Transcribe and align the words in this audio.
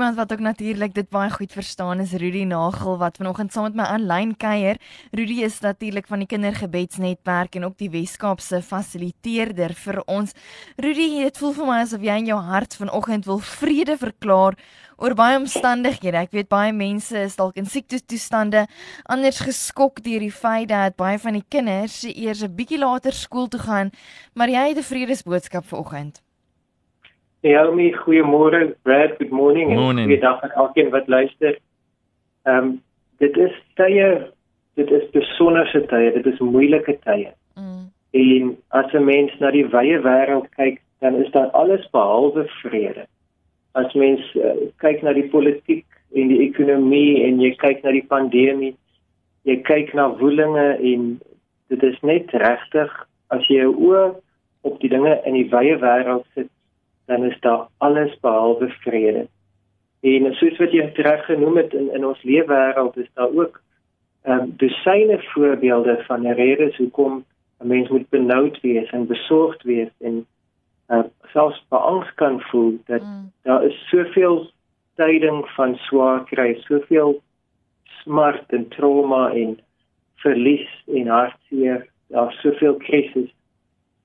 Iemand 0.00 0.16
wat 0.16 0.32
ook 0.32 0.40
natuurlik 0.40 0.94
dit 0.94 1.08
baie 1.08 1.30
goed 1.30 1.52
verstaan 1.52 2.00
is 2.00 2.12
Rudy 2.12 2.44
Nagel 2.48 2.96
wat 2.98 3.16
vanoggend 3.16 3.52
saam 3.52 3.62
met 3.62 3.74
my 3.74 3.84
aanlyn 3.84 4.30
kuier. 4.36 4.78
Rudy 5.12 5.42
is 5.44 5.58
natuurlik 5.60 6.06
van 6.06 6.22
die 6.24 6.26
Kindergebedsnetwerk 6.26 7.54
en 7.54 7.64
ook 7.64 7.76
die 7.78 7.90
Weskaapse 7.90 8.62
fasiliteerder 8.62 9.74
vir 9.76 10.00
ons. 10.06 10.32
Rudy, 10.76 11.08
dit 11.20 11.38
voel 11.38 11.52
vir 11.58 11.68
my 11.68 11.76
asof 11.82 12.06
jy 12.08 12.14
in 12.22 12.30
jou 12.30 12.38
hart 12.40 12.78
vanoggend 12.80 13.28
wil 13.28 13.42
vrede 13.44 13.98
verklaar 14.00 14.56
oor 14.96 15.16
baie 15.20 15.36
omstandighede. 15.36 16.24
Ek 16.24 16.32
weet 16.32 16.48
baie 16.48 16.72
mense 16.72 17.20
is 17.20 17.36
dalk 17.36 17.60
in 17.60 17.68
siektetoestande, 17.68 18.64
anders 19.04 19.42
geskok 19.44 20.00
deur 20.00 20.24
die 20.24 20.32
feit 20.32 20.70
dat 20.72 20.96
baie 20.96 21.20
van 21.20 21.36
die 21.36 21.44
kinders 21.44 22.00
eers 22.08 22.40
'n 22.40 22.56
bietjie 22.56 22.80
later 22.80 23.12
skool 23.12 23.52
toe 23.52 23.60
gaan, 23.60 23.92
maar 24.32 24.48
jy 24.48 24.68
het 24.68 24.78
'n 24.78 24.92
vredesboodskap 24.92 25.68
vanoggend. 25.68 26.22
Naomi, 27.42 27.92
goeiemôre. 27.92 28.76
Brad, 28.82 29.16
good 29.18 29.30
morning. 29.30 29.72
Morning. 29.74 30.06
Goeiedag 30.06 30.42
aan 30.42 30.50
elkeen 30.50 30.90
wat 30.90 31.08
luister. 31.08 31.58
Ehm 32.42 32.56
um, 32.56 32.82
dit 33.18 33.36
is 33.36 33.52
tye, 33.74 34.32
dit 34.74 34.90
is 34.90 35.10
besonderse 35.10 35.86
tye, 35.86 36.12
dit 36.12 36.26
is 36.26 36.38
moeilike 36.38 36.98
tye. 37.04 37.32
Mm. 37.54 37.88
En 38.10 38.56
as 38.68 38.92
'n 38.92 39.04
mens 39.04 39.38
na 39.38 39.50
die 39.50 39.66
wye 39.66 40.00
wêreld 40.00 40.48
kyk, 40.56 40.80
dan 40.98 41.14
is 41.14 41.30
daar 41.30 41.50
alles 41.50 41.90
behalwe 41.90 42.44
vrede. 42.44 43.06
As 43.72 43.92
mens 43.92 44.34
uh, 44.34 44.52
kyk 44.76 45.02
na 45.02 45.12
die 45.12 45.28
politiek 45.28 45.86
en 46.12 46.28
die 46.28 46.40
ekonomie 46.48 47.24
en 47.24 47.40
jy 47.40 47.54
kyk 47.56 47.82
na 47.82 47.90
die 47.90 48.06
pandemie, 48.06 48.76
jy 49.42 49.60
kyk 49.62 49.94
na 49.94 50.10
woelinge 50.16 50.76
en 50.76 51.20
dit 51.68 51.82
is 51.82 52.00
net 52.00 52.30
regtig 52.30 53.06
as 53.26 53.46
jy 53.48 53.56
jou 53.64 53.74
oë 53.76 54.14
op 54.60 54.80
die 54.80 54.88
dinge 54.88 55.20
in 55.24 55.34
die 55.34 55.48
wye 55.48 55.76
wêreld 55.80 56.26
sit 56.34 56.50
dan 57.10 57.24
is 57.24 57.40
daar 57.40 57.66
alles 57.78 58.20
behalwe 58.20 58.68
vrede. 58.68 59.26
En 60.00 60.34
soos 60.34 60.58
wat 60.62 60.72
jy 60.72 60.84
reg 60.94 61.24
genoem 61.26 61.56
het 61.56 61.74
in 61.74 61.88
in 61.94 62.06
ons 62.06 62.22
leefwêreld 62.22 62.96
is 62.96 63.10
daar 63.18 63.32
ook 63.34 63.60
ehm 64.22 64.40
um, 64.40 64.52
dosyne 64.56 65.18
voorbeelde 65.32 65.96
van 66.06 66.26
redes 66.26 66.76
hoekom 66.76 67.24
'n 67.58 67.66
mens 67.66 67.88
moet 67.88 68.08
benoud 68.08 68.60
wees 68.60 68.90
en 68.90 69.06
besorgd 69.06 69.62
wees 69.62 69.90
en 69.98 70.26
uh, 70.88 71.02
selfs 71.32 71.66
beangs 71.68 72.14
kan 72.14 72.40
voel 72.40 72.78
dat 72.86 73.02
mm. 73.02 73.32
daar 73.42 73.64
is 73.64 73.88
soveel 73.88 74.50
tyding 74.94 75.48
van 75.56 75.74
swaar 75.76 76.24
kry, 76.24 76.54
soveel 76.54 77.22
smart 77.84 78.52
en 78.52 78.68
trauma 78.68 79.30
en 79.32 79.58
verlies 80.14 80.82
en 80.86 81.06
hartseer, 81.06 81.86
daar 82.06 82.32
soveel 82.32 82.74
krisis. 82.74 83.30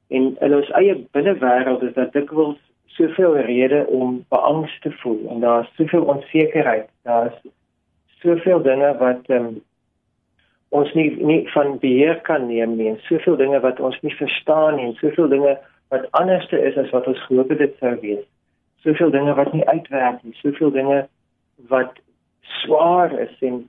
En 0.08 0.36
in 0.40 0.56
ons 0.56 0.70
eie 0.70 0.96
binnewêreld 1.12 1.82
is 1.82 1.94
dit 1.94 2.14
dikwels 2.14 2.65
soveel 2.96 3.38
redes 3.38 3.88
om 3.88 4.26
beangs 4.30 4.80
te 4.80 4.92
voel 4.92 5.28
en 5.30 5.40
daar's 5.40 5.70
soveel 5.76 6.04
onsekerheid. 6.04 6.90
Daar's 7.04 7.38
soveel 8.22 8.62
dinge 8.62 8.96
wat 8.98 9.30
um, 9.30 9.50
ons 10.70 10.94
nie 10.94 11.10
nie 11.24 11.42
van 11.52 11.78
beheer 11.80 12.22
kan 12.28 12.48
neem 12.48 12.78
nie 12.80 12.90
en 12.90 13.00
soveel 13.10 13.36
dinge 13.42 13.60
wat 13.60 13.80
ons 13.80 14.00
nie 14.02 14.16
verstaan 14.16 14.80
nie 14.80 14.88
en 14.90 14.98
soveel 15.02 15.28
dinge 15.28 15.58
wat 15.94 16.08
anderste 16.12 16.60
is 16.70 16.78
as 16.78 16.90
wat 16.96 17.08
ons 17.08 17.22
gehoop 17.28 17.52
het 17.54 17.62
dit 17.64 17.76
sou 17.80 17.94
wees. 18.02 18.24
Soveel 18.88 19.12
dinge 19.12 19.36
wat 19.36 19.54
nie 19.54 19.68
uitwerk 19.68 20.24
nie, 20.24 20.36
soveel 20.42 20.72
dinge 20.72 21.06
wat 21.72 22.00
swaar 22.64 23.14
is 23.20 23.36
en 23.40 23.64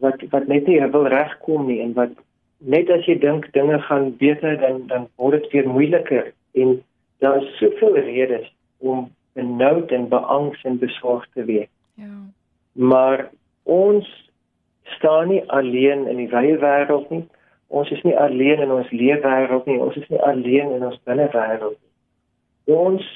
wat 0.00 0.24
wat 0.30 0.48
net 0.48 0.66
nie 0.66 0.80
wil 0.96 1.06
regkom 1.12 1.66
nie 1.68 1.80
en 1.84 1.92
wat 1.98 2.16
net 2.58 2.90
as 2.94 3.04
jy 3.06 3.18
dink 3.20 3.48
dinge 3.52 3.78
gaan 3.88 4.10
beter 4.18 4.58
dan 4.64 4.86
dan 4.90 5.06
word 5.20 5.42
dit 5.42 5.52
weer 5.56 5.68
moeiliker 5.68 6.32
en 6.54 6.76
daar 7.24 7.42
is 7.42 7.56
soveel 7.58 7.98
redes 8.08 8.48
om 8.82 9.10
benoud 9.32 9.90
en 9.90 10.08
beangs 10.08 10.62
en 10.68 10.78
besorgd 10.78 11.28
te 11.32 11.44
wees. 11.44 11.70
Ja. 11.94 12.14
Maar 12.72 13.30
ons 13.62 14.30
staan 14.82 15.28
nie 15.28 15.42
alleen 15.50 16.06
in 16.06 16.16
die 16.16 16.28
wye 16.28 16.58
wêreld 16.58 17.08
nie. 17.10 17.24
Ons 17.72 17.90
is 17.90 18.02
nie 18.02 18.16
alleen 18.18 18.60
in 18.60 18.72
ons 18.72 18.90
leefwêreld 18.90 19.66
nie. 19.66 19.78
Ons 19.80 19.96
is 19.96 20.08
nie 20.12 20.20
alleen 20.20 20.74
in 20.76 20.84
ons 20.84 20.98
binnewêreld 21.08 21.78
nie. 21.78 22.74
Ons 22.74 23.06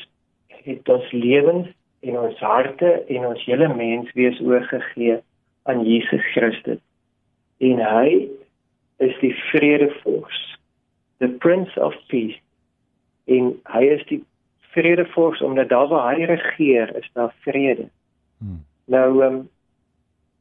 het 0.65 0.89
ons 0.89 1.11
lewens 1.13 1.69
en 2.01 2.19
ons 2.19 2.39
harte 2.41 2.93
en 3.07 3.27
ons 3.27 3.45
hele 3.45 3.69
menswees 3.75 4.41
oorgegee 4.41 5.19
aan 5.69 5.85
Jesus 5.85 6.25
Christus. 6.33 6.81
En 7.59 7.83
hy 7.83 8.29
is 9.05 9.15
die 9.21 9.35
vredevors, 9.51 10.41
the 11.19 11.29
prince 11.29 11.81
of 11.81 11.95
peace. 12.09 12.39
En 13.27 13.53
hy 13.75 13.85
is 13.97 14.05
die 14.11 14.23
vredevors 14.77 15.43
omdat 15.43 15.69
daar 15.69 15.89
waar 15.89 16.15
hy 16.15 16.25
regeer 16.25 16.97
is 16.97 17.11
daar 17.13 17.35
vrede. 17.45 17.89
Hmm. 18.39 18.65
Nou 18.85 19.23
ehm 19.23 19.35
um, 19.35 19.49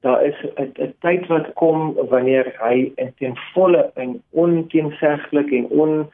daar 0.06 0.24
is 0.24 0.38
'n 0.56 0.94
tyd 1.00 1.28
wat 1.28 1.54
kom 1.54 1.94
wanneer 2.10 2.54
hy 2.60 2.92
in 2.96 3.14
ten 3.18 3.36
volle 3.54 3.92
en 3.94 4.22
onteenseglik 4.30 5.52
en 5.52 5.66
on 5.68 6.12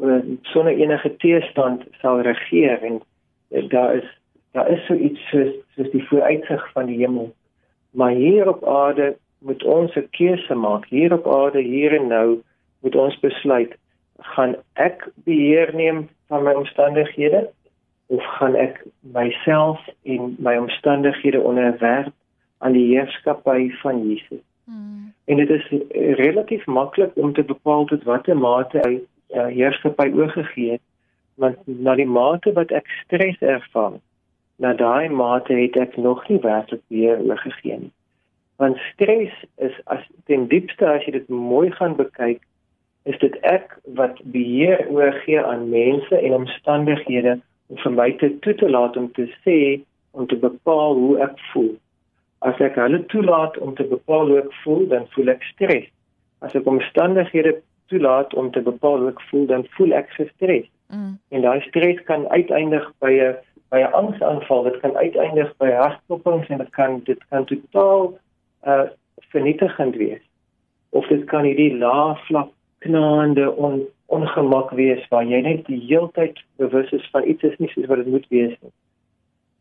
uh, 0.00 0.22
sonder 0.42 0.72
enige 0.72 1.16
teestand 1.16 1.84
sal 2.00 2.20
regeer 2.20 2.82
en 2.82 3.00
uh, 3.50 3.68
daar 3.68 3.94
is 3.94 4.08
daar 4.52 4.68
is 4.70 4.86
so 4.86 4.94
iets 4.94 5.28
soos 5.28 5.52
soos 5.74 5.90
die 5.90 6.08
vooruitsig 6.08 6.72
van 6.72 6.86
die 6.86 6.98
hemel. 6.98 7.34
Maar 7.90 8.10
hier 8.10 8.48
op 8.48 8.68
aarde 8.68 9.16
moet 9.38 9.64
ons 9.64 9.94
'n 9.94 10.08
keuse 10.10 10.54
maak. 10.54 10.84
Hier 10.86 11.12
op 11.12 11.26
aarde 11.26 11.60
hier 11.60 11.94
en 12.00 12.06
nou 12.06 12.42
moet 12.80 12.94
ons 12.94 13.20
besluit 13.20 13.76
gaan 14.18 14.56
ek 14.72 15.08
beheer 15.14 15.74
neem 15.74 16.08
van 16.26 16.42
my 16.42 16.52
omstandighede 16.52 17.50
of 18.08 18.24
gaan 18.24 18.54
ek 18.56 18.80
myself 19.00 19.80
en 20.02 20.36
my 20.38 20.56
omstandighede 20.56 21.40
onderwerp 21.40 22.12
aan 22.58 22.72
die 22.72 22.86
heerskappy 22.94 23.70
van 23.82 24.08
Jesus. 24.08 24.42
Hmm. 24.64 25.12
En 25.24 25.36
dit 25.36 25.50
is 25.50 25.68
relatief 26.16 26.66
maklik 26.66 27.10
om 27.14 27.32
te 27.32 27.44
bepaal 27.44 27.84
tot 27.84 28.02
watter 28.02 28.36
mate 28.36 28.80
hy 28.84 28.94
uh, 28.98 29.46
heerskappy 29.46 30.08
oorgegee 30.14 30.70
het, 30.70 30.84
want 31.34 31.56
na 31.64 31.94
die 31.94 32.08
mate 32.08 32.52
wat 32.56 32.72
ek 32.74 32.88
stres 33.04 33.38
ervaar, 33.44 34.00
na 34.56 34.72
daai 34.74 35.08
mate 35.08 35.54
het 35.54 35.76
ek 35.76 35.96
nog 35.96 36.24
nie 36.28 36.40
werklik 36.42 36.82
weer 36.88 37.20
oorgegee 37.20 37.78
nie. 37.84 37.94
Want 38.58 38.80
stres 38.92 39.34
is 39.62 39.76
as 39.86 40.02
ten 40.26 40.48
diepste 40.50 40.88
as 40.88 41.04
jy 41.06 41.14
dit 41.20 41.28
mooi 41.28 41.70
gaan 41.76 41.94
bekyk, 42.00 42.40
is 43.06 43.18
dit 43.22 43.36
ek 43.46 43.76
wat 44.00 44.18
beheer 44.34 44.82
oorgee 44.90 45.44
aan 45.44 45.68
mense 45.70 46.16
en 46.18 46.40
omstandighede 46.40 47.38
vir 47.68 47.92
my 47.92 48.12
te 48.20 48.30
toe 48.44 48.54
te 48.54 48.70
laat 48.70 48.96
om 48.96 49.12
te 49.12 49.28
sê 49.44 49.80
om 50.10 50.26
te 50.26 50.36
bepaal 50.36 50.94
hoe 50.94 51.18
ek 51.22 51.36
voel. 51.52 51.74
As 52.46 52.60
ek 52.64 52.78
hulle 52.80 53.02
toelaat 53.12 53.58
om 53.58 53.74
te 53.74 53.84
bepaal 53.84 54.30
hoe 54.30 54.38
ek 54.42 54.52
voel, 54.62 54.86
dan 54.88 55.06
voel 55.14 55.34
ek 55.34 55.42
stres. 55.52 55.88
As 56.40 56.54
ek 56.54 56.66
omstandighede 56.70 57.58
toelaat 57.90 58.34
om 58.34 58.50
te 58.54 58.62
bepaal 58.64 59.04
hoe 59.04 59.12
ek 59.12 59.20
voel, 59.30 59.46
dan 59.50 59.66
voel 59.76 59.94
ek 59.98 60.10
gestres. 60.16 60.66
Mm. 60.88 61.18
En 61.34 61.44
daai 61.44 61.60
stres 61.68 62.00
kan 62.08 62.28
uiteindig 62.28 62.86
by 63.04 63.12
'n 63.12 63.36
by 63.70 63.82
'n 63.84 63.92
angsaanval, 63.92 64.62
dit 64.62 64.80
kan 64.80 64.96
uiteindig 64.96 65.50
by 65.58 65.70
hartklopings 65.70 66.48
en 66.48 66.58
dit 66.58 66.70
kan 66.70 67.00
dit 67.04 67.20
kan 67.28 67.44
totaal 67.44 68.18
uh 68.66 68.86
vernietigend 69.30 69.96
wees. 69.96 70.24
Of 70.90 71.06
dit 71.06 71.24
kan 71.24 71.44
hierdie 71.44 71.76
lae 71.76 72.16
vlak 72.28 72.48
knaande 72.78 73.56
on 73.56 73.82
ongemak 74.08 74.70
wees 74.70 75.04
waar 75.12 75.26
jy 75.28 75.40
net 75.44 75.66
die 75.66 75.80
heeltyd 75.84 76.38
bewus 76.56 76.90
is 76.96 77.08
van 77.12 77.26
iets 77.28 77.44
is 77.44 77.58
nie 77.60 77.68
soos 77.74 77.88
wat 77.90 78.00
dit 78.00 78.12
moet 78.12 78.28
wees 78.32 78.54
nie. 78.64 78.72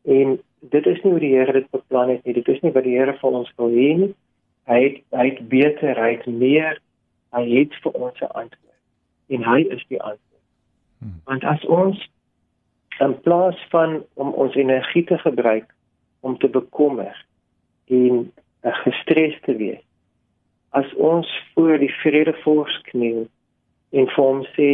En 0.08 0.38
dit 0.60 0.86
is 0.86 1.02
nie 1.04 1.12
hoe 1.12 1.20
die 1.20 1.34
Here 1.36 1.52
dit 1.52 1.68
beplan 1.72 2.14
het 2.14 2.24
nie. 2.24 2.34
Dit 2.38 2.48
is 2.48 2.62
nie 2.64 2.72
wat 2.72 2.88
die 2.88 2.96
Here 2.96 3.18
vir 3.20 3.40
ons 3.42 3.52
wil 3.60 3.76
hê 3.76 3.90
nie. 4.04 4.14
Hy 4.72 4.80
het 4.84 5.02
hy 5.16 5.26
het 5.30 5.42
beter, 5.52 6.00
hy 6.00 6.14
het 6.16 6.26
meer. 6.32 6.80
Hy 7.36 7.44
het 7.52 7.76
vir 7.84 7.92
ons 7.92 8.22
'n 8.22 8.32
antwoord. 8.32 8.80
En 9.36 9.44
hy 9.44 9.60
is 9.76 9.84
die 9.92 10.02
antwoord. 10.02 10.46
Hmm. 11.00 11.20
Want 11.26 11.44
as 11.44 11.66
ons 11.66 12.10
in 13.00 13.20
plaas 13.22 13.60
van 13.70 14.04
om 14.14 14.32
ons 14.34 14.56
energie 14.56 15.04
te 15.04 15.18
gebruik 15.18 15.74
om 16.20 16.38
te 16.38 16.48
bekommer 16.48 17.26
en 17.86 18.32
gestres 18.64 19.36
te 19.42 19.56
wees, 19.56 19.84
as 20.70 20.94
ons 20.94 21.28
voor 21.54 21.78
die 21.78 21.94
vredevors 22.02 22.82
kniel 22.82 23.28
en 23.92 24.08
vir 24.08 24.24
hom 24.24 24.44
sê 24.56 24.70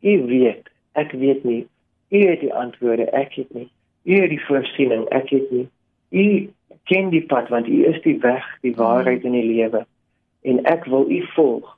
u 0.00 0.14
weet 0.26 0.70
ek 0.92 1.12
weet 1.12 1.44
nie. 1.44 1.66
U 2.10 2.26
het 2.26 2.40
die 2.40 2.54
antwoorde 2.54 3.06
ek 3.14 3.34
het 3.34 3.52
nie. 3.54 3.68
U 4.02 4.20
het 4.20 4.30
die 4.30 4.44
voorsiening 4.44 5.06
ek 5.14 5.30
het 5.30 5.50
nie. 5.50 5.68
U 6.10 6.26
ken 6.90 7.10
die 7.10 7.26
pad 7.26 7.48
want 7.48 7.68
u 7.68 7.84
is 7.86 8.00
die 8.02 8.18
weg 8.18 8.46
die 8.66 8.74
waarheid 8.76 9.24
en 9.24 9.36
die 9.36 9.46
lewe. 9.46 9.84
En 10.42 10.64
ek 10.64 10.84
wil 10.90 11.10
u 11.10 11.20
volg. 11.34 11.76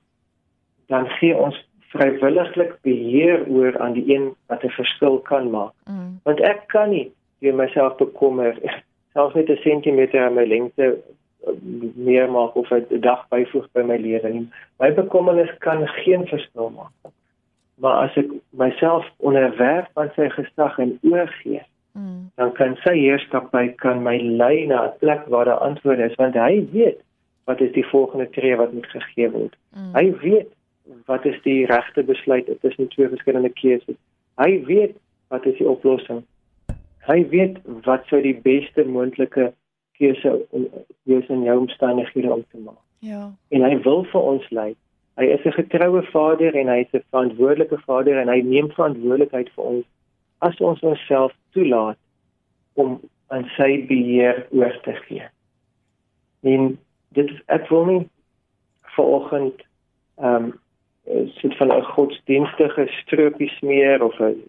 Dan 0.87 1.09
gee 1.19 1.37
ons 1.37 1.59
vrywilliglik 1.93 2.79
beheer 2.87 3.45
oor 3.49 3.79
aan 3.79 3.93
die 3.93 4.07
een 4.15 4.33
wat 4.49 4.65
'n 4.65 4.77
verskil 4.79 5.19
kan 5.19 5.51
maak. 5.51 5.73
Mm. 5.85 6.21
want 6.25 6.41
ek 6.41 6.63
kan 6.67 6.91
nie 6.91 7.13
deur 7.39 7.55
myself 7.55 7.97
bekommer 7.97 8.57
selfs 9.13 9.35
net 9.35 9.51
'n 9.51 9.57
sentimeter 9.57 10.25
aan 10.25 10.35
my 10.35 10.45
lengte 10.45 10.99
meer 11.95 12.31
maak 12.31 12.55
of 12.55 12.71
'n 12.71 13.01
dag 13.01 13.27
byvoeg 13.29 13.69
by 13.73 13.83
my 13.83 13.97
lewe 13.97 14.29
nie. 14.29 14.49
My 14.79 14.93
bekommernis 14.95 15.53
kan 15.59 15.87
geen 15.89 16.27
verskil 16.27 16.71
maak. 16.71 17.13
Maar 17.75 18.09
as 18.09 18.17
ek 18.17 18.31
myself 18.51 19.07
onderwerf 19.17 19.89
aan 19.95 20.11
sy 20.15 20.29
gesag 20.29 20.79
en 20.79 20.99
oorgee, 21.03 21.63
mm. 21.93 22.31
dan 22.35 22.53
kan 22.53 22.77
sy 22.85 22.97
heerskappy 22.99 23.69
kan 23.77 24.03
my 24.03 24.17
lei 24.21 24.67
na 24.67 24.85
'n 24.87 24.99
plek 24.99 25.27
waar 25.27 25.45
daar 25.45 25.65
antwoorde 25.69 26.05
is 26.05 26.15
want 26.15 26.35
hy 26.35 26.67
weet 26.73 27.01
wat 27.45 27.61
is 27.61 27.73
die 27.73 27.87
volgende 27.87 28.31
tree 28.31 28.57
wat 28.57 28.73
moet 28.73 28.87
gegee 28.87 29.31
word. 29.31 29.57
Mm. 29.77 29.95
Hy 29.95 30.13
weet 30.23 30.49
wat 31.07 31.25
is 31.25 31.43
die 31.43 31.67
regte 31.67 32.03
besluit 32.03 32.51
tussen 32.61 32.89
twee 32.89 33.09
verskillende 33.09 33.49
keuses. 33.49 33.97
Hy 34.37 34.65
weet 34.65 34.97
wat 35.29 35.47
is 35.47 35.59
die 35.59 35.69
oplossing. 35.69 36.23
Hy 37.07 37.29
weet 37.29 37.59
wat 37.87 38.07
sou 38.07 38.21
die 38.23 38.37
beste 38.43 38.85
moontlike 38.85 39.53
keuse 40.03 40.33
wees 41.09 41.29
in 41.29 41.43
jou 41.47 41.59
omstandighede 41.65 42.33
om 42.33 42.45
te 42.51 42.59
maak. 42.59 42.83
Ja. 42.99 43.31
En 43.55 43.65
hy 43.67 43.77
wil 43.87 44.05
vir 44.11 44.29
ons 44.35 44.51
lei. 44.51 44.71
Hy 45.21 45.27
is 45.35 45.45
'n 45.47 45.59
getroue 45.59 46.03
vader 46.11 46.55
en 46.55 46.69
hy 46.69 46.79
is 46.85 46.93
'n 46.93 47.05
verantwoordelike 47.11 47.79
vader 47.87 48.19
en 48.19 48.29
hy 48.29 48.41
neem 48.43 48.71
verantwoordelikheid 48.71 49.51
vir 49.57 49.65
ons 49.65 49.87
as 50.39 50.61
ons 50.61 50.81
onsself 50.81 51.33
toelaat 51.53 51.99
om 52.75 53.01
aan 53.29 53.45
sy 53.57 53.87
beheer 53.87 54.47
oor 54.51 54.81
te 54.83 54.95
gee. 55.07 55.27
En 56.43 56.79
dit 57.09 57.31
is 57.31 57.41
ek 57.47 57.69
wil 57.69 57.85
nie 57.85 58.09
vanoggend 58.97 59.63
ehm 60.19 60.45
um, 60.45 60.61
sit 61.41 61.57
van 61.57 61.69
'n 61.69 61.83
godsdienstige 61.83 62.87
stroopie 63.03 63.51
smeer 63.59 64.03
of 64.03 64.19
'n 64.21 64.43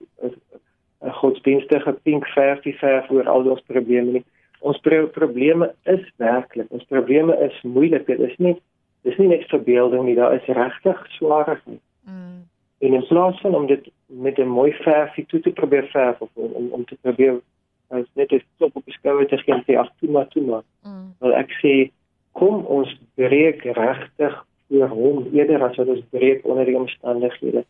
'n 1.01 1.11
godsdienstige 1.11 1.93
pink 2.03 2.27
verfie 2.27 2.77
verf 2.77 3.09
oor 3.09 3.27
al 3.27 3.49
ons 3.49 3.61
probleme 3.61 4.11
nie 4.11 4.25
ons 4.63 4.79
pro 4.79 5.07
probleme 5.11 5.73
is 5.91 6.03
werklik. 6.21 6.69
Ons 6.71 6.85
probleme 6.91 7.35
is 7.43 7.55
moeilik. 7.67 8.05
Dit 8.07 8.19
is 8.19 8.37
nie 8.37 8.55
dis 9.03 9.17
nie 9.19 9.27
net 9.27 9.43
verbeelding 9.51 10.05
nie. 10.07 10.15
Daar 10.15 10.35
is 10.37 10.45
regtig 10.47 10.99
swaar 11.17 11.59
nie. 11.65 11.79
Mm. 12.07 12.43
En 12.83 12.93
in 12.93 13.07
plaas 13.07 13.39
van 13.43 13.55
om 13.55 13.67
dit 13.67 13.89
met 14.07 14.37
'n 14.39 14.47
mooi 14.47 14.71
verfie 14.73 15.25
toe 15.25 15.39
te 15.39 15.51
probeer 15.51 15.87
verf 15.91 16.21
of 16.21 16.29
om 16.33 16.51
om, 16.51 16.69
om 16.71 16.85
te 16.85 16.97
probeer 17.01 17.41
as 17.89 18.05
net 18.13 18.31
'n 18.31 18.43
stop 18.55 18.75
op 18.75 18.85
die 18.85 18.93
skouer 18.93 19.27
te 19.27 19.37
gee 19.37 19.53
en 19.53 19.63
sê 19.67 19.77
ag 19.77 19.91
toe 19.99 20.09
maar 20.09 20.27
toe 20.27 20.43
maar. 20.43 20.63
Mm. 20.83 21.13
Wel 21.19 21.33
ek 21.33 21.51
sê 21.63 21.91
kom 22.31 22.65
ons 22.65 22.99
breek 23.15 23.63
regtig 23.63 24.45
voor 24.67 24.87
hom 24.87 25.27
eerder 25.33 25.63
as 25.63 25.75
wat 25.75 25.87
ons 25.87 26.03
breek 26.09 26.45
onder 26.45 26.65
die 26.65 26.77
omstandighede. 26.77 27.65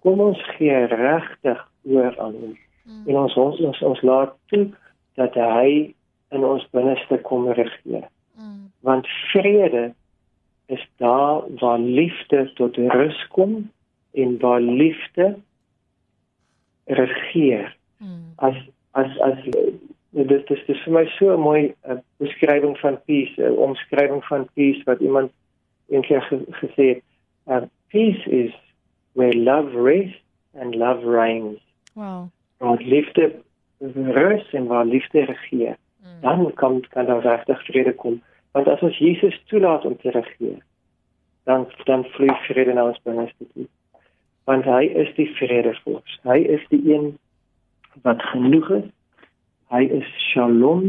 Kom 0.00 0.20
ons 0.20 0.42
gee 0.56 0.86
regtig 0.86 1.68
oor 1.84 2.18
aan 2.18 2.32
hom. 2.32 2.56
Mm. 2.84 3.08
En 3.08 3.16
ons 3.16 3.34
ons 3.34 3.60
ons, 3.60 3.82
ons 3.82 4.02
laat 4.02 4.36
toe 4.46 4.68
dat 5.14 5.34
hy 5.34 5.94
in 6.34 6.44
ons 6.44 6.66
binneste 6.70 7.18
kom 7.26 7.48
regeer. 7.48 8.08
Mm. 8.36 8.70
Want 8.80 9.06
vrede 9.32 9.92
is 10.66 10.88
daar 10.96 11.42
waar 11.58 11.78
liefde 11.78 12.50
tot 12.54 12.76
rus 12.76 13.26
kom 13.28 13.70
en 14.12 14.38
waar 14.40 14.60
liefde 14.60 15.36
regeer. 16.84 17.76
Mm. 17.98 18.32
As 18.36 18.56
as 18.90 19.18
as 19.20 19.38
dit 20.10 20.50
is 20.50 20.66
dis 20.66 20.82
vir 20.84 20.92
my 20.92 21.04
so 21.18 21.34
'n 21.34 21.40
mooi 21.40 21.74
uh, 21.88 21.98
beskrywing 22.22 22.78
van 22.78 22.98
peace, 23.04 23.34
'n 23.36 23.58
omskrywing 23.66 24.24
van 24.24 24.48
peace 24.54 24.82
wat 24.84 25.00
iemand 25.00 25.32
eendag 25.88 26.28
gesê 26.60 26.84
het. 26.94 27.02
Uh, 27.46 27.66
peace 27.88 28.30
is 28.30 28.52
where 29.12 29.34
love 29.34 29.70
rests 29.82 30.22
and 30.54 30.74
love 30.74 31.10
reigns. 31.10 31.60
Wow. 31.94 32.30
Waar 32.58 32.82
liefde 32.82 33.42
rus 33.94 34.52
en 34.52 34.66
waar 34.66 34.84
liefde 34.84 35.24
regeer. 35.24 35.76
Mm. 36.04 36.20
dan 36.20 36.54
kan 36.54 36.80
kan 36.88 37.06
daar 37.06 37.22
regtig 37.22 37.64
vrede 37.64 37.94
kom 37.94 38.22
want 38.52 38.68
as 38.68 38.80
ons 38.80 38.98
Jesus 38.98 39.42
toelaat 39.46 39.84
om 39.84 39.96
te 39.96 40.10
regeer 40.10 40.58
dan 41.44 41.66
dan 41.84 42.04
vloei 42.04 42.36
vrede 42.48 42.72
na 42.72 42.84
ons 42.84 43.00
binneste 43.02 43.46
toe 43.54 43.66
want 44.44 44.64
hy 44.64 44.84
is 45.04 45.14
die 45.16 45.30
vredevorst 45.38 46.20
hy 46.28 46.38
is 46.56 46.66
die 46.68 46.82
een 46.92 47.14
wat 48.02 48.22
genoeg 48.32 48.70
is 48.80 48.90
hy 49.72 49.82
is 50.00 50.10
shalom 50.30 50.84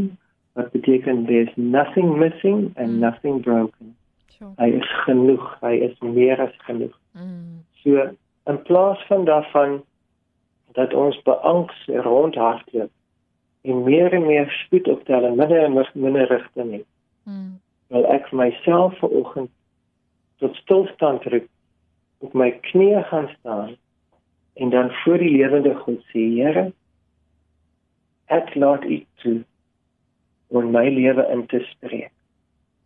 wat 0.58 0.70
beteken 0.76 1.24
there's 1.30 1.56
nothing 1.56 2.18
missing 2.18 2.60
and 2.76 2.96
mm. 2.96 3.00
nothing 3.08 3.40
broken 3.48 3.96
sure. 4.36 4.52
hy 4.60 4.68
is 4.80 4.92
genoeg 5.08 5.48
hy 5.64 5.74
is 5.88 5.96
meer 6.00 6.40
as 6.48 6.54
genoeg 6.68 6.94
mm. 7.16 7.64
so 7.82 8.08
in 8.52 8.62
plaas 8.68 9.00
van 9.08 9.24
daarvan 9.24 9.80
dat 10.76 10.94
ons 10.94 11.22
beangs 11.24 11.88
rondhardloop 12.08 12.92
en 13.66 13.82
meer 13.82 14.12
en 14.14 14.26
meer 14.26 14.50
spoed 14.64 14.88
optel 14.88 15.24
en 15.24 15.36
minder 15.36 15.64
en 15.64 15.86
minder 15.94 16.28
rigting 16.30 16.72
het. 16.72 16.86
Mm. 17.22 17.58
Wel 17.90 18.06
ek 18.14 18.30
myself 18.32 18.98
vanoggend 18.98 19.50
tot 20.38 20.54
stilstand 20.62 21.24
roep, 21.32 21.48
op 22.18 22.32
my 22.32 22.50
knieë 22.70 23.02
gaan 23.10 23.28
staan 23.38 23.74
en 24.56 24.70
dan 24.70 24.90
voor 25.02 25.18
die 25.18 25.32
lewende 25.34 25.74
God 25.82 26.00
sê, 26.12 26.22
Here, 26.38 26.70
ek 28.32 28.54
laat 28.54 28.84
U 28.84 29.00
toe 29.22 29.38
om 30.48 30.70
my 30.72 30.86
lewe 30.88 31.26
in 31.34 31.46
te 31.50 31.60
spreek. 31.72 32.12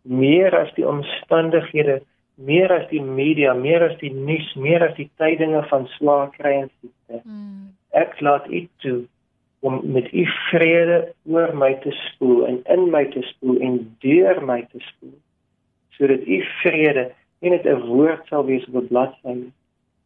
Meer 0.01 0.55
as 0.57 0.73
die 0.75 0.87
omstandighede, 0.87 2.01
meer 2.41 2.73
as 2.73 2.87
die 2.89 3.01
media, 3.01 3.53
meer 3.53 3.85
as 3.85 3.97
die 4.01 4.11
nuus, 4.13 4.49
meer 4.57 4.83
as 4.87 4.95
die 4.97 5.09
tydinge 5.21 5.61
van 5.69 5.85
swaar 5.95 6.31
kry 6.33 6.57
en 6.63 6.69
siekte. 6.79 7.21
Mm. 7.21 7.71
Ek 7.93 8.17
laat 8.25 8.49
U 8.49 8.65
toe 8.81 8.99
om 9.61 9.81
met 9.83 10.13
u 10.13 10.25
vrede 10.25 11.13
oor 11.29 11.57
my 11.57 11.73
te 11.83 11.91
spoel 11.91 12.45
en 12.47 12.61
in 12.63 12.89
my 12.89 13.05
te 13.13 13.21
spoel 13.21 13.59
en 13.59 13.95
deur 13.99 14.41
my 14.45 14.61
te 14.71 14.79
spoel 14.79 15.17
sodat 15.97 16.25
u 16.25 16.41
vrede 16.61 17.11
nie 17.39 17.51
net 17.53 17.65
'n 17.65 17.85
woord 17.89 18.27
sal 18.27 18.45
wees 18.45 18.65
op 18.65 18.75
'n 18.81 18.87
bladsy 18.87 19.37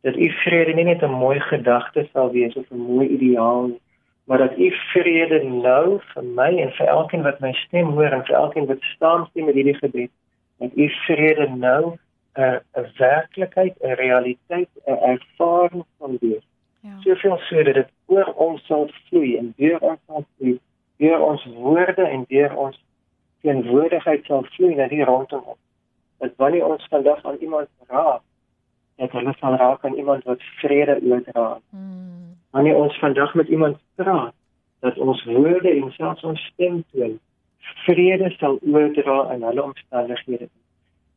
dat 0.01 0.15
u 0.15 0.29
vrede 0.43 0.73
nie 0.73 0.83
net 0.83 1.01
'n 1.03 1.19
mooi 1.23 1.39
gedagte 1.39 2.07
sal 2.13 2.31
wees 2.31 2.55
of 2.55 2.65
'n 2.71 2.87
mooi 2.91 3.07
ideaal 3.07 3.69
maar 4.25 4.37
dat 4.37 4.57
u 4.57 4.71
vrede 4.91 5.43
nou 5.43 5.99
vir 6.13 6.23
my 6.23 6.51
en 6.57 6.71
vir 6.71 6.87
elkeen 6.87 7.23
wat 7.23 7.39
my 7.39 7.53
stem 7.53 7.87
hoor 7.97 8.11
en 8.17 8.25
vir 8.25 8.35
elkeen 8.35 8.65
wat 8.65 8.81
staan 8.81 9.27
stem 9.29 9.45
met 9.45 9.55
hierdie 9.55 9.77
gebed 9.77 10.11
dat 10.57 10.71
u 10.75 10.89
vrede 10.89 11.47
nou 11.49 11.95
'n 12.33 12.59
'n 12.79 12.87
werklikheid 12.97 13.75
'n 13.79 13.95
realiteit 14.03 14.69
'n 14.85 14.99
ervaring 15.13 15.85
van 15.97 16.17
wees 16.21 16.45
Ja. 16.85 16.95
Soveel 17.03 17.37
so 17.47 17.63
dat 17.63 17.73
dit 17.73 17.91
oor 18.13 18.31
ons 18.47 18.65
sal 18.69 18.89
vloei 19.07 19.35
en 19.39 19.53
deur 19.57 19.79
ons 19.79 19.99
sal 20.05 20.25
vloei, 20.37 20.59
deur 21.01 21.23
ons 21.25 21.45
woorde 21.57 22.05
en 22.05 22.25
deur 22.29 22.53
ons 22.67 22.77
teenwoordigheid 23.41 24.25
sal 24.29 24.45
vloei 24.55 24.75
na 24.77 24.87
die 24.91 25.03
rondom 25.03 25.43
ons. 25.55 25.61
Dat 26.21 26.37
wanneer 26.41 26.65
ons 26.65 26.87
vandag 26.93 27.25
aan 27.25 27.41
iemand 27.41 27.69
raak, 27.89 28.21
dat 29.01 29.17
hulle 29.17 29.33
sal 29.39 29.57
raak 29.61 29.85
aan 29.85 29.97
iemand 29.97 30.23
wat 30.29 30.45
vrede 30.61 30.99
oordra. 31.09 31.47
Mm. 31.69 32.35
Wanneer 32.55 32.75
ons 32.75 32.99
vandag 32.99 33.33
met 33.33 33.47
iemand 33.47 33.81
praat, 33.95 34.33
dat 34.85 34.97
ons 34.97 35.23
woorde 35.23 35.69
en 35.69 35.91
selfs 35.97 36.23
ons 36.23 36.49
stem 36.53 36.83
toon 36.91 37.17
vrede 37.85 38.29
sal 38.37 38.59
oordra 38.61 39.33
in 39.33 39.43
hulle 39.43 39.63
omstandighede. 39.63 40.49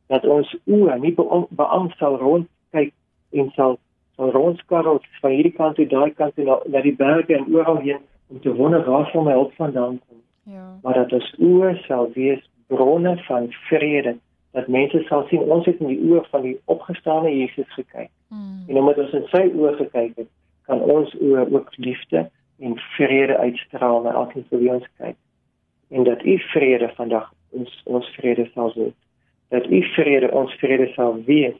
Dat 0.09 0.25
ons 0.25 0.49
oë 0.65 0.97
nie 1.03 1.13
beang 1.13 1.91
sal 2.01 2.17
rondkyk 2.21 2.93
en 3.37 3.51
sal 3.57 3.77
van 4.19 4.31
rondskarrels 4.35 5.05
van 5.21 5.31
hierdie 5.31 5.55
kant 5.55 5.77
toe 5.79 5.87
daai 5.87 6.11
kant 6.13 6.35
toe 6.35 6.45
na, 6.45 6.57
na 6.67 6.81
die 6.83 6.95
berge 6.95 7.35
en 7.37 7.45
oral 7.55 7.77
heen 7.85 8.01
om 8.27 8.39
te 8.43 8.53
wonder 8.53 8.83
waar 8.83 9.07
sal 9.11 9.23
my 9.23 9.35
hulp 9.37 9.53
vandaan 9.55 9.99
kom. 10.07 10.17
Ja. 10.43 10.65
Maar 10.83 10.97
dat 11.03 11.13
ons 11.15 11.29
oë 11.39 11.75
sal 11.85 12.09
wees 12.17 12.41
bronne 12.67 13.15
van 13.27 13.47
vrede 13.69 14.17
dat 14.57 14.67
mense 14.67 14.99
sal 15.07 15.23
sien 15.29 15.45
ons 15.55 15.65
het 15.69 15.79
in 15.79 15.91
die 15.93 16.01
oë 16.09 16.25
van 16.33 16.43
die 16.43 16.57
opgestane 16.73 17.31
Jesus 17.31 17.69
gekyk. 17.77 18.09
Mm. 18.33 18.65
En 18.67 18.81
omdat 18.81 18.99
ons 19.05 19.15
in 19.21 19.25
sy 19.31 19.43
oë 19.53 19.75
gekyk 19.83 20.15
het, 20.23 20.29
kan 20.67 20.81
ons 20.81 21.13
oë 21.21 21.47
ook 21.53 21.71
liefde 21.77 22.25
en 22.59 22.77
vrede 22.97 23.37
uitstraal 23.37 24.01
na 24.03 24.17
elkeen 24.23 24.45
wie 24.49 24.73
ons 24.73 24.87
kyk. 24.97 25.17
En 25.89 26.03
dat 26.03 26.25
u 26.25 26.35
vrede 26.51 26.91
vandag 26.97 27.31
ons 27.55 27.81
ons 27.85 28.11
vrede 28.17 28.49
sal 28.53 28.73
wees. 28.75 28.97
Dat 29.53 29.69
u 29.69 29.81
vrede 29.95 30.31
ons 30.31 30.53
vrede 30.61 30.91
sal 30.97 31.17
wees 31.25 31.57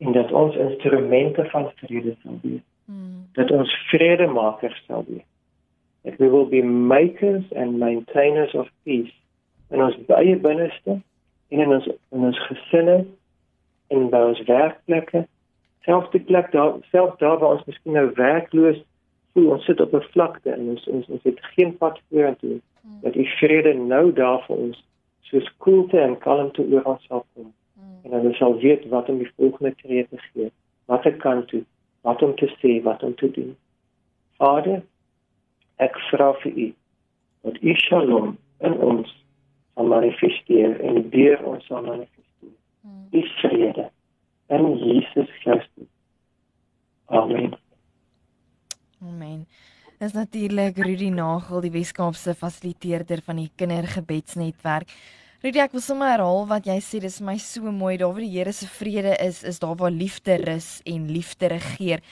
en 0.00 0.12
dat 0.12 0.32
ons 0.32 0.56
instrumente 0.56 1.44
van 1.44 1.70
vrede 1.74 2.16
sal 2.22 2.38
wees. 2.42 2.64
Mm. 2.84 3.28
Dat 3.32 3.50
ons 3.50 3.74
vredemakers 3.88 4.84
sal 4.86 5.04
wees. 5.08 5.26
That 6.02 6.16
we 6.16 6.30
will 6.30 6.48
be 6.48 6.62
makers 6.62 7.52
and 7.52 7.78
maintainers 7.78 8.54
of 8.54 8.68
peace 8.82 9.12
in 9.68 9.82
ons 9.82 9.96
baie 10.06 10.36
binneste 10.36 11.00
en 11.48 11.58
in 11.58 11.74
ons 11.76 11.86
in 11.86 12.24
ons 12.30 12.40
gesinne 12.46 12.96
en 13.86 14.08
by 14.08 14.22
ons 14.30 14.40
werkplekke. 14.48 15.26
Selfs 15.84 16.10
die 16.16 16.24
plek 16.24 16.48
daar 16.56 16.78
selfs 16.94 17.20
daar 17.20 17.38
waar 17.38 17.58
ons 17.58 17.68
miskien 17.68 17.98
nou 17.98 18.08
werkloos 18.16 18.80
voel, 19.34 19.52
ons 19.58 19.64
sit 19.68 19.80
op 19.80 19.94
'n 19.94 20.08
vlakte 20.16 20.56
en 20.56 20.74
ons 20.76 20.88
ons 20.88 21.08
ons 21.08 21.28
het 21.28 21.44
geen 21.52 21.76
pad 21.76 22.00
vorentoe. 22.08 22.56
Mm. 22.56 23.00
Dat 23.02 23.12
die 23.12 23.28
vrede 23.36 23.74
nou 23.74 24.12
daar 24.12 24.40
vir 24.48 24.56
ons 24.56 24.84
soos 25.20 25.56
koelte 25.58 26.00
en 26.00 26.18
kalmte 26.18 26.64
oor 26.72 26.94
ons 26.96 27.04
sal 27.04 27.26
kom 27.34 27.52
en 28.02 28.16
hulle 28.16 28.34
sal 28.38 28.56
weet 28.62 28.86
wat 28.92 29.08
om 29.08 29.18
die 29.22 29.30
volgende 29.36 29.74
tree 29.82 30.06
te 30.08 30.18
gee, 30.30 30.50
wat 30.90 31.06
ek 31.08 31.18
kan 31.22 31.44
doen, 31.52 31.66
wat 32.06 32.22
om 32.22 32.34
te 32.36 32.48
sê, 32.58 32.78
wat 32.84 33.02
om 33.06 33.14
te 33.14 33.30
doen. 33.30 33.54
Vader, 34.40 34.82
ek 35.84 35.96
vra 36.10 36.32
vir 36.42 36.52
U 36.52 36.68
dat 37.46 37.62
U 37.62 37.74
Shalom 37.74 38.36
in 38.66 38.76
ons 38.84 39.08
sal 39.74 39.88
manifesteer 39.88 40.76
en 40.84 41.02
deur 41.12 41.40
ons 41.48 41.64
sal 41.68 41.84
manifesteer. 41.86 42.54
Hmm. 42.84 43.06
Die 43.14 43.24
vrede 43.40 43.88
in 44.50 44.70
Jesus 44.82 45.30
Christus. 45.40 45.88
Amen. 47.06 47.54
Amen. 49.00 49.46
Dis 50.00 50.12
natuurlik 50.12 50.78
Rudy 50.80 51.08
Nagel, 51.12 51.60
die 51.60 51.72
Weskaapse 51.74 52.34
fasiliteerder 52.34 53.20
van 53.24 53.40
die 53.40 53.50
Kindergebedsnetwerk. 53.56 54.92
Rudy, 55.40 55.56
ek 55.56 55.72
wil 55.72 55.80
sommer 55.80 56.10
herhaal 56.12 56.42
wat 56.50 56.66
jy 56.68 56.74
sê, 56.84 56.98
dis 57.00 57.14
vir 57.16 57.24
my 57.30 57.34
so 57.40 57.70
mooi. 57.72 57.94
Daar 57.96 58.10
waar 58.12 58.20
die 58.20 58.34
Here 58.34 58.52
se 58.52 58.66
vrede 58.68 59.14
is, 59.24 59.38
is 59.48 59.56
daar 59.62 59.72
waar 59.80 59.94
liefde 59.94 60.34
rus 60.42 60.82
en 60.84 61.06
liefde 61.08 61.48
regeer. 61.48 62.02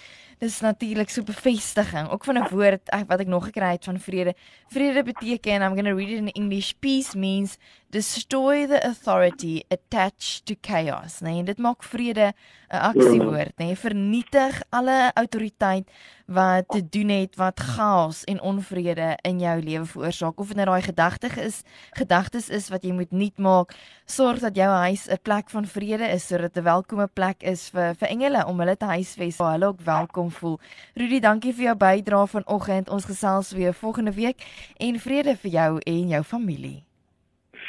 Dis 0.40 0.56
natuurlik 0.64 1.12
so 1.12 1.26
bevestiging, 1.28 2.08
ook 2.08 2.24
van 2.24 2.38
'n 2.40 2.48
woord 2.48 2.88
wat 2.88 3.20
ek 3.20 3.28
nog 3.28 3.44
gekry 3.50 3.72
het 3.76 3.84
van 3.84 4.00
vrede. 4.00 4.34
Vrede 4.72 5.02
beteken 5.02 5.60
I'm 5.60 5.76
going 5.76 5.84
to 5.84 5.94
read 5.94 6.08
it 6.08 6.18
in 6.24 6.32
English. 6.32 6.72
Peace 6.80 7.12
means 7.18 7.58
destroy 7.90 8.66
the 8.66 8.86
authority 8.86 9.64
attached 9.70 10.46
to 10.46 10.54
chaos, 10.60 11.20
nee, 11.20 11.38
en 11.38 11.44
dit 11.48 11.58
maak 11.58 11.82
vrede 11.82 12.32
'n 12.68 12.76
aksiewoord, 12.76 13.56
nê, 13.56 13.64
nee, 13.64 13.76
vernietig 13.76 14.62
alle 14.68 15.10
autoriteit 15.14 15.88
wat 16.26 16.68
te 16.68 16.88
doen 16.88 17.08
het 17.08 17.36
wat 17.36 17.60
chaos 17.60 18.24
en 18.24 18.40
onvrede 18.40 19.18
in 19.22 19.38
jou 19.40 19.62
lewe 19.62 19.86
veroorsaak. 19.86 20.40
Of 20.40 20.46
dit 20.46 20.56
nou 20.56 20.66
daai 20.66 20.82
gedagte 20.82 21.28
is, 21.40 21.62
gedagtes 21.90 22.48
is 22.48 22.68
wat 22.68 22.84
jy 22.84 22.92
moet 22.92 23.10
nuut 23.10 23.38
maak, 23.38 23.72
sorg 24.04 24.38
dat 24.38 24.56
jou 24.56 24.68
huis 24.68 25.08
'n 25.08 25.18
plek 25.22 25.50
van 25.50 25.66
vrede 25.66 26.08
is 26.08 26.26
sodat 26.26 26.56
'n 26.56 26.62
welkome 26.62 27.06
plek 27.06 27.42
is 27.42 27.70
vir 27.70 27.94
vir 27.94 28.08
engele 28.08 28.46
om 28.46 28.58
hulle 28.58 28.76
te 28.76 28.84
huisves, 28.84 29.36
waar 29.36 29.52
hulle 29.52 29.66
ook 29.66 29.80
welkom 29.80 30.30
voel. 30.30 30.60
Rudy, 30.94 31.20
dankie 31.20 31.54
vir 31.54 31.64
jou 31.64 31.76
bydrae 31.76 32.26
vanoggend. 32.26 32.90
Ons 32.90 33.04
gesels 33.04 33.52
weer 33.52 33.74
volgende 33.74 34.12
week 34.12 34.44
en 34.76 35.00
vrede 35.00 35.36
vir 35.36 35.50
jou 35.50 35.78
en 35.78 36.08
jou 36.08 36.22
familie. 36.22 36.87